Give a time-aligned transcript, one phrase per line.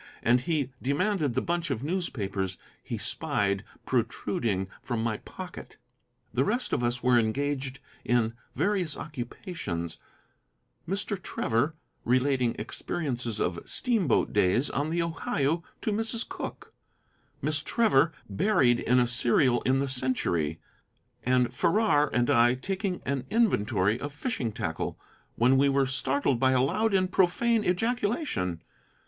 [0.23, 5.77] And he demanded the bunch of newspapers he spied protruding from my pocket.
[6.33, 9.99] The rest of us were engaged in various occupations:
[10.89, 11.21] Mr.
[11.21, 16.27] Trevor relating experiences of steamboat days on the Ohio to Mrs.
[16.27, 16.73] Cooke;
[17.39, 20.59] Miss Trevor buried in a serial in the Century;
[21.23, 24.99] and Farrar and I taking an inventory of fishing tackle,
[25.35, 28.63] when we were startled by a loud and profane ejaculation.